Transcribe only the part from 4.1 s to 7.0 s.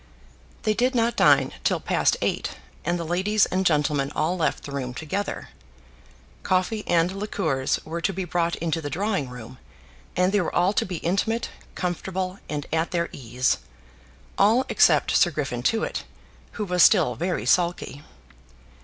all left the room together. Coffee